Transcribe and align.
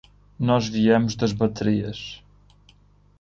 Nós 0.39 0.67
viemos 0.67 1.15
das 1.15 1.31
baterias. 1.31 2.23